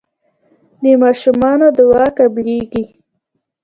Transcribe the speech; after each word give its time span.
د 0.81 0.83
ماشوم 1.01 1.41
دعا 1.77 2.05
قبليږي. 2.17 2.83